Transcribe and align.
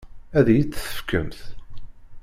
Ad 0.37 0.47
iyi-tt-tefkemt? 0.49 1.39